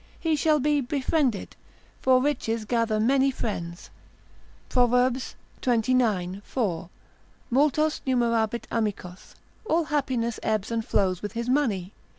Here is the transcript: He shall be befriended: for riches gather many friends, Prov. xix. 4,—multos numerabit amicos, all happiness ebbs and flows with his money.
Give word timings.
He 0.19 0.35
shall 0.35 0.59
be 0.59 0.81
befriended: 0.81 1.55
for 2.01 2.23
riches 2.23 2.65
gather 2.65 2.99
many 2.99 3.29
friends, 3.29 3.91
Prov. 4.67 4.89
xix. 5.13 5.35
4,—multos 5.63 8.01
numerabit 8.07 8.63
amicos, 8.71 9.35
all 9.63 9.83
happiness 9.83 10.39
ebbs 10.41 10.71
and 10.71 10.83
flows 10.83 11.21
with 11.21 11.33
his 11.33 11.47
money. 11.49 11.93